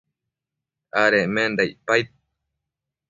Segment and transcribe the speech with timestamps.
[1.01, 2.07] adecmenda icpaid